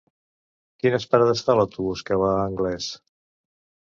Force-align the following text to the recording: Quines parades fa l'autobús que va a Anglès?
Quines 0.83 1.03
parades 1.11 1.43
fa 1.49 1.55
l'autobús 1.59 2.01
que 2.07 2.17
va 2.21 2.31
a 2.39 2.47
Anglès? 2.47 2.89